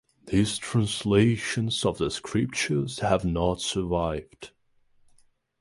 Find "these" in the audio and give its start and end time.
0.25-0.57